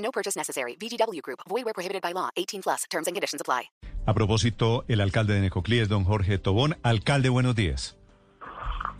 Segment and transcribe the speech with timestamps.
[0.00, 0.76] No purchase necessary.
[0.76, 1.40] VGW Group.
[1.48, 2.30] Void where prohibited by law.
[2.36, 2.84] 18 plus.
[2.90, 3.70] Terms and conditions apply.
[4.06, 6.76] A propósito, el alcalde de Necoclí es don Jorge Tobón.
[6.82, 7.96] Alcalde, buenos días.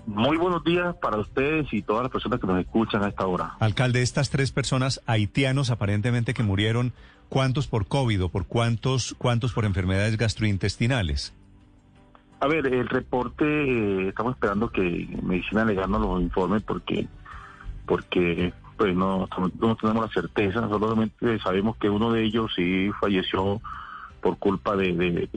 [0.06, 3.56] Muy buenos días para ustedes y todas las personas que nos escuchan a esta hora.
[3.60, 6.92] Alcalde, estas tres personas haitianos aparentemente que murieron,
[7.28, 11.34] ¿cuántos por COVID o por cuántos, cuántos por enfermedades gastrointestinales?
[12.40, 17.06] A ver, el reporte, eh, estamos esperando que Medicina Legal nos lo informe porque,
[17.86, 19.28] porque pues no,
[19.60, 23.60] no tenemos la certeza, solamente sabemos que uno de ellos sí falleció
[24.22, 25.28] por culpa de,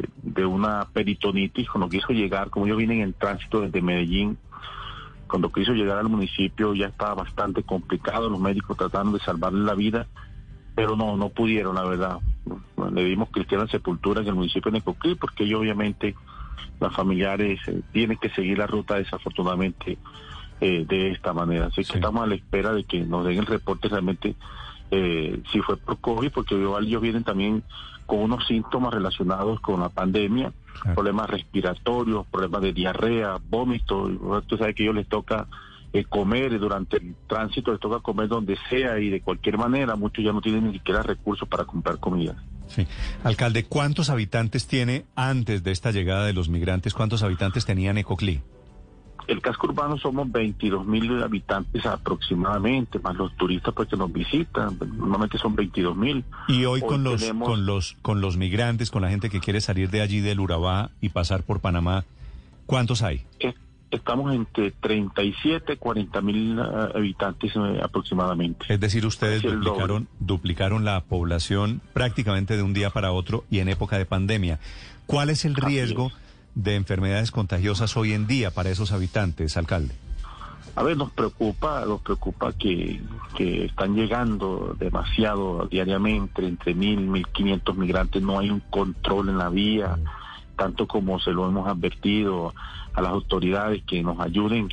[0.46, 4.38] una peritonitis, cuando quiso llegar, como ellos vienen en tránsito desde Medellín,
[5.28, 9.76] cuando quiso llegar al municipio ya estaba bastante complicado, los médicos tratando de salvarle la
[9.76, 10.08] vida,
[10.74, 12.20] pero no, no pudieron, la verdad.
[12.94, 16.16] Le dimos cristiana sepultura en el municipio de Necoclí, porque ellos obviamente,
[16.80, 19.98] las familiares eh, tienen que seguir la ruta desafortunadamente
[20.66, 21.66] eh, de esta manera.
[21.66, 24.34] Así que estamos a la espera de que nos den el reporte realmente
[24.92, 27.64] eh, si fue por COVID, porque igual ellos vienen también
[28.06, 30.54] con unos síntomas relacionados con la pandemia,
[30.96, 34.04] problemas respiratorios, problemas de diarrea, vómito.
[34.04, 35.48] Usted sabe que a ellos les toca
[35.92, 39.98] eh, comer durante el tránsito, les toca comer donde sea y de cualquier manera.
[39.98, 42.42] Muchos ya no tienen ni siquiera recursos para comprar comida.
[42.68, 42.88] Sí.
[43.26, 46.94] Alcalde, ¿cuántos habitantes tiene antes de esta llegada de los migrantes?
[46.94, 48.40] ¿Cuántos habitantes tenía Necoclí?
[49.28, 54.78] El casco urbano somos 22 mil habitantes aproximadamente, más los turistas pues que nos visitan,
[54.98, 56.24] normalmente son 22 mil.
[56.48, 59.90] Y hoy, con los con los con los migrantes, con la gente que quiere salir
[59.90, 62.06] de allí del Urabá y pasar por Panamá,
[62.66, 63.26] ¿cuántos hay?
[63.92, 68.66] Estamos entre 37 y 40 mil habitantes eh, aproximadamente.
[68.68, 73.70] Es decir, ustedes duplicaron, duplicaron la población prácticamente de un día para otro y en
[73.70, 74.60] época de pandemia.
[75.06, 76.12] ¿Cuál es el riesgo?
[76.56, 79.96] De enfermedades contagiosas hoy en día para esos habitantes, alcalde?
[80.76, 83.00] A ver, nos preocupa, nos preocupa que,
[83.36, 89.38] que están llegando demasiado diariamente, entre mil, mil quinientos migrantes, no hay un control en
[89.38, 90.00] la vía,
[90.58, 92.56] tanto como se lo hemos advertido
[92.94, 94.70] a las autoridades que nos ayuden,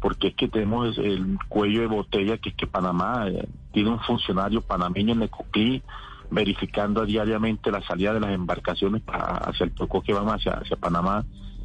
[0.00, 4.00] porque es que tenemos el cuello de botella que es que Panamá eh, tiene un
[4.00, 5.82] funcionario panameño en Necoclí,
[6.30, 11.24] verificando diariamente la salida de las embarcaciones hacia el Tocó que van hacia, hacia Panamá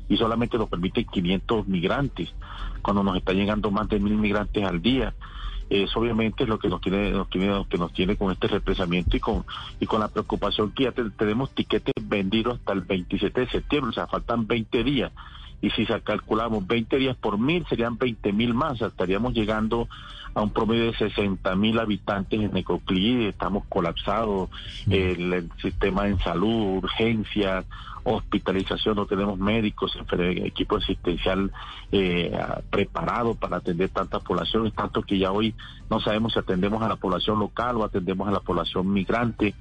[0.09, 2.34] y solamente nos permite 500 migrantes
[2.81, 5.14] cuando nos está llegando más de mil migrantes al día.
[5.68, 8.48] Eso obviamente es lo que nos tiene, nos tiene, lo que nos tiene con este
[8.48, 9.46] represamiento y con
[9.80, 13.94] y con la preocupación que ya tenemos tiquetes vendidos hasta el 27 de septiembre, o
[13.94, 15.12] sea, faltan 20 días
[15.62, 19.88] y si calculamos 20 días por mil serían 20 mil más, estaríamos llegando
[20.35, 24.50] a un promedio de 60 mil habitantes en Necoclí, estamos colapsados,
[24.90, 27.66] el, sistema en salud, urgencias,
[28.03, 31.51] hospitalización, no tenemos médicos, equipo asistencial
[31.91, 32.38] eh,
[32.69, 35.56] preparado para atender tanta población, tanto que ya hoy
[35.90, 39.56] no sabemos si atendemos a la población local o atendemos a la población migrante.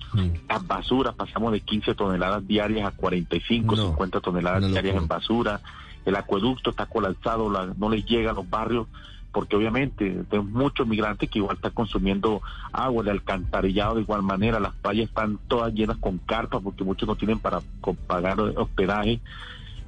[0.49, 5.61] Las basuras pasamos de 15 toneladas diarias a 45, 50 toneladas diarias en basura.
[6.05, 8.89] El acueducto está colapsado, no les llega a los barrios
[9.35, 12.41] porque obviamente tenemos muchos migrantes que igual están consumiendo
[12.73, 17.09] agua, de alcantarillado de igual manera, las playas están todas llenas con carpas porque muchos
[17.09, 17.61] no tienen para
[18.07, 19.21] pagar hospedaje.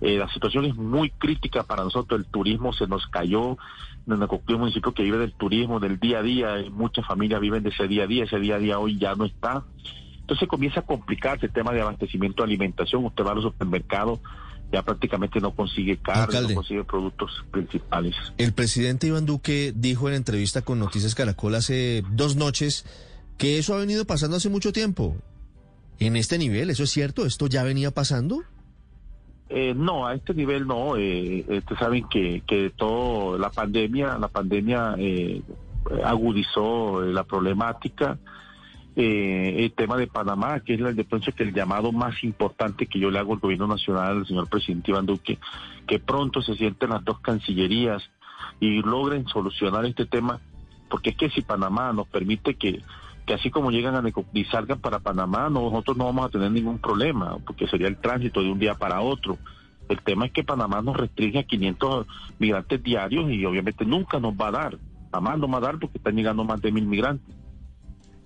[0.01, 3.57] Eh, la situación es muy crítica para nosotros, el turismo se nos cayó,
[4.09, 7.63] en un municipio que vive del turismo, del día a día, y muchas familias viven
[7.63, 9.63] de ese día a día, ese día a día hoy ya no está.
[10.21, 14.21] Entonces comienza a complicarse el tema de abastecimiento de alimentación, usted va a los supermercados
[14.73, 18.15] ya prácticamente no consigue carne, no consigue productos principales.
[18.37, 22.85] El presidente Iván Duque dijo en entrevista con Noticias Caracol hace dos noches
[23.39, 25.17] que eso ha venido pasando hace mucho tiempo.
[25.99, 27.25] En este nivel, ¿eso es cierto?
[27.25, 28.43] ¿Esto ya venía pasando?
[29.49, 30.97] Eh, no, a este nivel no.
[30.97, 35.41] Eh, ustedes saben que, que todo la pandemia, la pandemia eh,
[36.05, 38.19] agudizó la problemática
[38.99, 42.87] eh, el tema de Panamá, que es el de pronto que el llamado más importante
[42.87, 45.39] que yo le hago al gobierno nacional, al señor presidente Iván Duque,
[45.87, 48.03] que pronto se sienten las dos cancillerías
[48.59, 50.41] y logren solucionar este tema,
[50.89, 52.81] porque es que si Panamá nos permite que,
[53.27, 56.79] que así como llegan a y salgan para Panamá, nosotros no vamos a tener ningún
[56.79, 59.37] problema, porque sería el tránsito de un día para otro.
[59.91, 62.07] El tema es que Panamá nos restringe a 500
[62.39, 64.79] migrantes diarios y obviamente nunca nos va a dar.
[65.11, 67.46] Panamá no va a dar porque están llegando más de mil migrantes.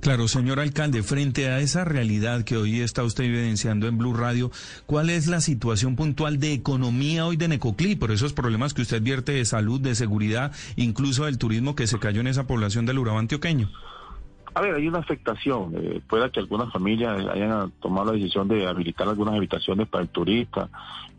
[0.00, 4.50] Claro, señor alcalde, frente a esa realidad que hoy está usted evidenciando en Blue Radio,
[4.86, 8.96] ¿cuál es la situación puntual de economía hoy de Necoclí por esos problemas que usted
[8.96, 12.98] advierte de salud, de seguridad, incluso del turismo que se cayó en esa población del
[12.98, 13.68] Urabá antioqueño?
[14.54, 15.74] A ver, hay una afectación.
[15.76, 16.00] Eh,
[16.32, 20.70] que algunas familias hayan tomado la decisión de habilitar algunas habitaciones para el turista,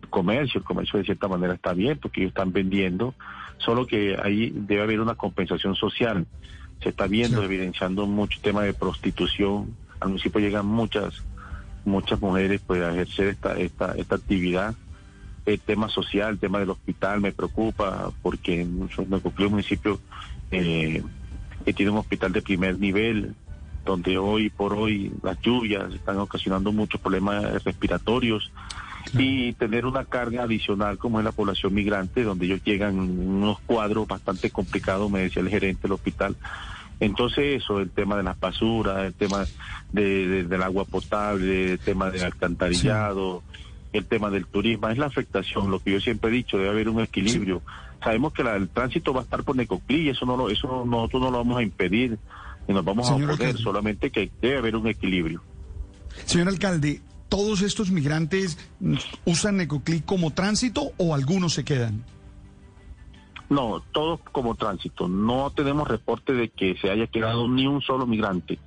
[0.01, 0.59] el comercio.
[0.59, 3.13] El comercio de cierta manera está bien porque ellos están vendiendo,
[3.59, 6.25] solo que ahí debe haber una compensación social
[6.81, 9.75] se está viendo, evidenciando mucho tema de prostitución.
[9.99, 11.23] Al municipio llegan muchas,
[11.85, 14.75] muchas mujeres pues, a ejercer esta, esta, esta actividad.
[15.45, 19.99] El tema social, el tema del hospital me preocupa porque me cumplió un municipio
[20.51, 21.03] eh,
[21.65, 23.33] que tiene un hospital de primer nivel,
[23.85, 28.51] donde hoy por hoy las lluvias están ocasionando muchos problemas respiratorios
[29.13, 34.07] y tener una carga adicional como es la población migrante, donde ellos llegan unos cuadros
[34.07, 36.35] bastante complicados, me decía el gerente del hospital.
[36.99, 39.43] Entonces eso, el tema de las basuras, el tema
[39.91, 43.41] de, del agua potable, el tema del alcantarillado,
[43.91, 46.89] el tema del turismo, es la afectación, lo que yo siempre he dicho, debe haber
[46.89, 47.63] un equilibrio.
[48.03, 51.31] Sabemos que el tránsito va a estar por Necoclí, eso no lo, eso nosotros no
[51.31, 52.17] lo vamos a impedir
[52.67, 55.41] y nos vamos a oponer, solamente que debe haber un equilibrio.
[56.25, 57.01] Señor alcalde,
[57.31, 58.57] ¿todos estos migrantes
[59.23, 62.03] usan Necoclí como tránsito o algunos se quedan?
[63.49, 65.07] No, todos como tránsito.
[65.07, 68.59] No tenemos reporte de que se haya quedado ni un solo migrante.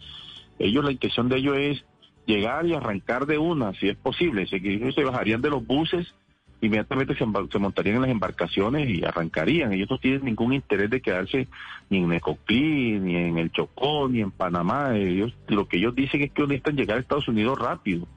[0.58, 1.84] Ellos, la intención de ellos es
[2.24, 4.46] llegar y arrancar de una, si es posible.
[4.50, 6.14] Ellos se bajarían de los buses,
[6.62, 9.74] inmediatamente se, montarían en las embarcaciones y arrancarían.
[9.74, 11.48] Ellos no tienen ningún interés de quedarse
[11.90, 14.96] ni en Necoclí, ni en el Chocó, ni en Panamá.
[14.96, 18.08] Ellos, lo que ellos dicen es que necesitan llegar a Estados Unidos rápido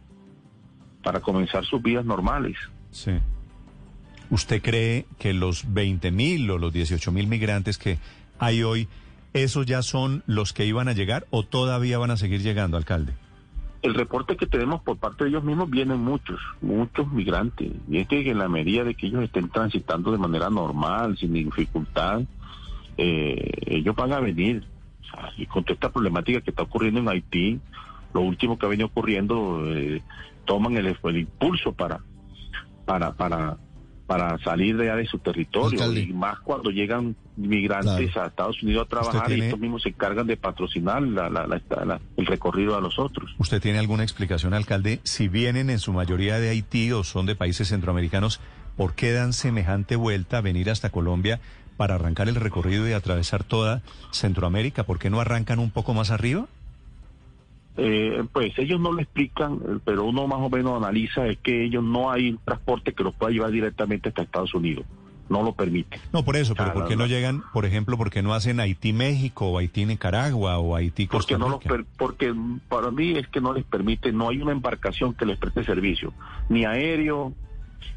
[1.08, 2.58] para comenzar sus vidas normales.
[2.92, 3.14] Sí.
[4.30, 7.98] ¿Usted cree que los 20 mil o los 18 mil migrantes que
[8.40, 8.90] hay hoy,
[9.32, 13.14] esos ya son los que iban a llegar o todavía van a seguir llegando, alcalde?
[13.84, 17.72] El reporte que tenemos por parte de ellos mismos vienen muchos, muchos migrantes.
[17.90, 21.32] Y es que en la medida de que ellos estén transitando de manera normal, sin
[21.32, 22.24] dificultad,
[22.98, 24.68] eh, ellos van a venir.
[25.38, 27.62] y con toda esta problemática que está ocurriendo en Haití,
[28.14, 30.02] lo último que ha venido ocurriendo, eh,
[30.48, 32.00] toman el, impulso para,
[32.86, 33.58] para, para,
[34.08, 35.94] para salir de allá de su territorio.
[35.94, 40.26] Y más cuando llegan migrantes a Estados Unidos a trabajar y estos mismos se encargan
[40.26, 43.36] de patrocinar el recorrido a los otros.
[43.38, 45.02] ¿Usted tiene alguna explicación, alcalde?
[45.04, 48.40] Si vienen en su mayoría de Haití o son de países centroamericanos,
[48.76, 51.40] ¿por qué dan semejante vuelta a venir hasta Colombia
[51.76, 54.84] para arrancar el recorrido y atravesar toda Centroamérica?
[54.84, 56.48] ¿Por qué no arrancan un poco más arriba?
[57.80, 61.66] Eh, pues ellos no lo explican, eh, pero uno más o menos analiza es que
[61.66, 64.86] ellos no hay un transporte que los pueda llevar directamente hasta Estados Unidos.
[65.30, 66.00] No lo permite.
[66.14, 69.48] No, por eso, pero ¿por qué no llegan, por ejemplo, por qué no hacen Haití-México
[69.48, 71.50] o Haití-Nicaragua o Haití-Costa Rica?
[71.50, 72.36] Porque, porque
[72.70, 76.14] para mí es que no les permite, no hay una embarcación que les preste servicio,
[76.48, 77.34] ni aéreo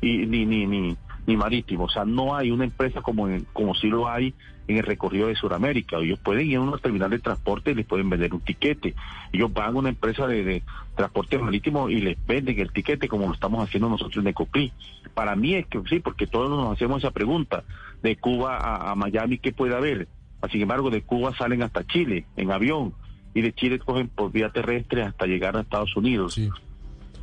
[0.01, 0.97] y, ni, ni, ni,
[1.27, 1.85] ni marítimo.
[1.85, 4.35] O sea, no hay una empresa como, como si lo hay
[4.71, 5.99] en el recorrido de Sudamérica.
[5.99, 8.95] Ellos pueden ir a una terminal de transporte y les pueden vender un tiquete.
[9.33, 10.63] Ellos van a una empresa de,
[10.97, 14.73] transporte marítimo y les venden el tiquete como lo estamos haciendo nosotros en Ecopli.
[15.15, 17.65] Para mí es que sí, porque todos nos hacemos esa pregunta.
[18.03, 20.09] De Cuba a, Miami, ¿qué puede haber?
[20.51, 22.95] Sin embargo, de Cuba salen hasta Chile en avión
[23.35, 26.39] y de Chile cogen por vía terrestre hasta llegar a Estados Unidos.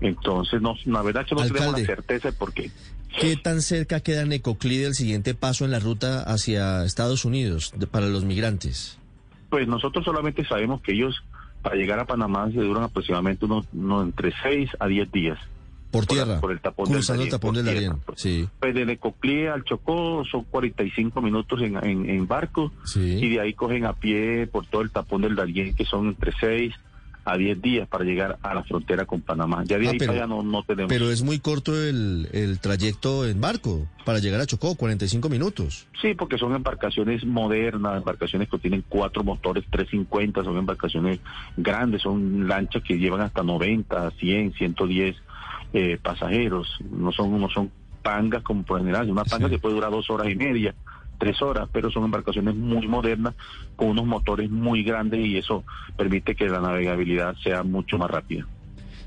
[0.01, 2.71] Entonces, no, la verdad es que no tenemos la certeza de por qué.
[3.19, 8.07] ¿Qué tan cerca queda Necoclí del siguiente paso en la ruta hacia Estados Unidos para
[8.07, 8.99] los migrantes?
[9.49, 11.23] Pues nosotros solamente sabemos que ellos
[11.61, 15.39] para llegar a Panamá se duran aproximadamente unos, entre 6 a 10 días.
[15.91, 16.39] Por tierra.
[16.41, 17.93] Por, el tapón cruzando del el tapón del Darién.
[18.15, 18.47] Sí.
[18.59, 22.71] Pues de Necoclí al Chocó son 45 minutos en, en, barco.
[22.95, 26.33] Y de ahí cogen a pie por todo el tapón del Darién, que son entre
[26.39, 26.73] 6
[27.27, 29.63] a 10 días para llegar a la frontera con Panamá.
[29.65, 30.88] Ya de ah, ahí pero, no, no, tenemos.
[30.88, 35.88] Pero es muy corto el, el trayecto en barco para llegar a Chocó, 45 minutos.
[36.01, 41.19] Sí, porque son embarcaciones modernas, embarcaciones que tienen cuatro motores 350, son embarcaciones
[41.57, 45.15] grandes, son lanchas que llevan hasta 90, 100, 110
[45.74, 46.79] eh, pasajeros.
[46.89, 47.69] No son, no son
[48.01, 50.74] pangas como por general, una panga que puede durar dos horas y media
[51.17, 53.36] tres horas, pero son embarcaciones muy modernas
[53.75, 55.63] con unos motores muy grandes y eso
[55.95, 58.45] permite que la navegabilidad sea mucho más rápida.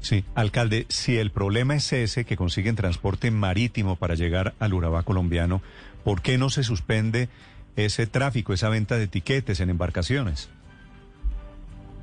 [0.01, 5.03] Sí, alcalde, si el problema es ese, que consiguen transporte marítimo para llegar al Urabá
[5.03, 5.61] colombiano,
[6.05, 7.29] ¿por qué no se suspende
[7.77, 10.51] ese tráfico, esa venta de etiquetes en embarcaciones?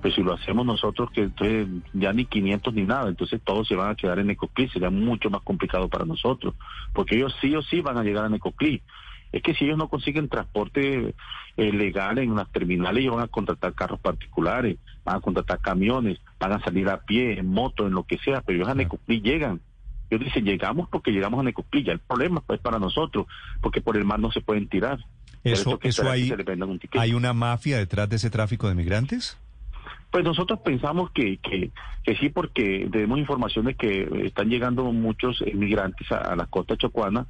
[0.02, 3.76] Pues si lo hacemos nosotros, que entonces ya ni 500 ni nada, entonces todos se
[3.76, 6.54] van a quedar en Ecoclí, sería mucho más complicado para nosotros,
[6.94, 8.84] porque ellos sí o sí van a llegar a Ecoclí
[9.32, 11.14] Es que si ellos no consiguen transporte
[11.58, 16.20] eh, legal en las terminales, ellos van a contratar carros particulares, van a contratar camiones,
[16.40, 19.22] van a salir a pie, en moto, en lo que sea, pero ellos a Necoclí
[19.22, 19.62] llegan.
[20.10, 23.28] Ellos dicen, llegamos porque llegamos a Necoclí, ya el problema pues para nosotros,
[23.62, 25.00] porque por el mar no se pueden tirar.
[25.44, 26.80] Eso, eso que hay, se les venda un.
[26.98, 29.38] ¿Hay una mafia detrás de ese tráfico de migrantes?
[30.12, 31.72] Pues nosotros pensamos que, que,
[32.04, 37.28] que sí, porque tenemos informaciones que están llegando muchos inmigrantes a, a la costa chocuana,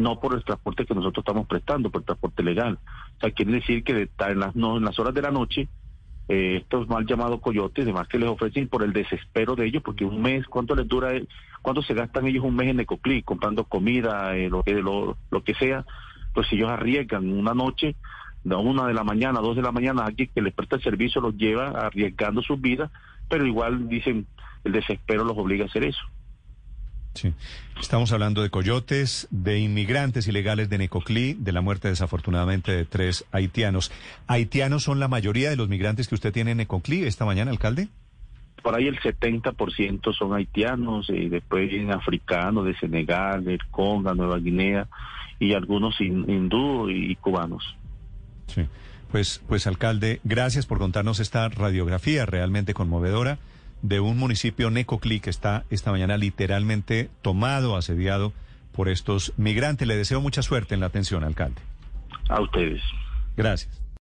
[0.00, 2.78] no por el transporte que nosotros estamos prestando, por el transporte legal.
[3.16, 5.68] O sea, quiere decir que de- en las, no, en las horas de la noche,
[6.28, 10.04] eh, estos mal llamados coyotes, además que les ofrecen por el desespero de ellos, porque
[10.04, 11.26] un mes, ¿cuánto les dura, eh,
[11.62, 15.42] cuánto se gastan ellos un mes en Ecoclí, comprando comida, eh, lo, que, lo, lo
[15.42, 15.84] que sea?
[16.32, 17.96] Pues ellos arriesgan una noche,
[18.44, 21.20] de una de la mañana, dos de la mañana, alguien que les presta el servicio
[21.20, 22.90] los lleva arriesgando sus vidas,
[23.28, 24.26] pero igual dicen,
[24.64, 26.00] el desespero los obliga a hacer eso.
[27.14, 27.32] Sí.
[27.80, 33.24] Estamos hablando de coyotes, de inmigrantes ilegales de Necoclí, de la muerte desafortunadamente de tres
[33.32, 33.90] haitianos.
[34.26, 37.88] ¿Haitianos son la mayoría de los migrantes que usted tiene en Necoclí esta mañana, alcalde?
[38.62, 44.38] por ahí el 70% son haitianos y después vienen africanos de Senegal, del Congo, Nueva
[44.38, 44.86] Guinea
[45.38, 47.74] y algunos hin- hindú y cubanos.
[48.48, 48.66] Sí.
[49.10, 53.38] Pues, pues alcalde, gracias por contarnos esta radiografía realmente conmovedora
[53.82, 58.32] de un municipio Necoclí que está esta mañana literalmente tomado, asediado
[58.72, 59.86] por estos migrantes.
[59.86, 61.60] Le deseo mucha suerte en la atención, alcalde.
[62.28, 62.82] A ustedes.
[63.36, 63.80] Gracias.